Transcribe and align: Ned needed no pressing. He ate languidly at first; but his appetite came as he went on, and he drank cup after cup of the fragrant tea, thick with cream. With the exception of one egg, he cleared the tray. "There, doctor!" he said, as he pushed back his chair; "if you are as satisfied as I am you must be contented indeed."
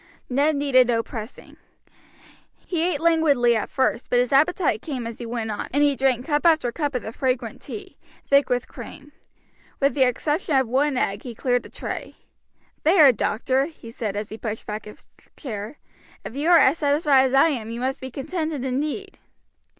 Ned 0.31 0.55
needed 0.55 0.87
no 0.87 1.03
pressing. 1.03 1.57
He 2.65 2.81
ate 2.81 2.99
languidly 3.01 3.55
at 3.55 3.69
first; 3.69 4.09
but 4.09 4.17
his 4.17 4.33
appetite 4.33 4.81
came 4.81 5.05
as 5.05 5.19
he 5.19 5.27
went 5.27 5.51
on, 5.51 5.67
and 5.71 5.83
he 5.83 5.95
drank 5.95 6.25
cup 6.25 6.43
after 6.43 6.71
cup 6.71 6.95
of 6.95 7.03
the 7.03 7.13
fragrant 7.13 7.61
tea, 7.61 7.97
thick 8.25 8.49
with 8.49 8.67
cream. 8.67 9.11
With 9.79 9.93
the 9.93 10.01
exception 10.01 10.55
of 10.55 10.67
one 10.67 10.97
egg, 10.97 11.21
he 11.21 11.35
cleared 11.35 11.61
the 11.61 11.69
tray. 11.69 12.15
"There, 12.81 13.11
doctor!" 13.11 13.65
he 13.67 13.91
said, 13.91 14.15
as 14.15 14.29
he 14.29 14.39
pushed 14.39 14.65
back 14.65 14.85
his 14.85 15.07
chair; 15.37 15.77
"if 16.25 16.35
you 16.35 16.49
are 16.49 16.57
as 16.57 16.79
satisfied 16.79 17.25
as 17.25 17.35
I 17.35 17.49
am 17.49 17.69
you 17.69 17.79
must 17.79 18.01
be 18.01 18.09
contented 18.09 18.65
indeed." 18.65 19.19